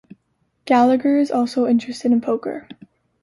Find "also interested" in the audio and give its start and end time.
1.29-2.11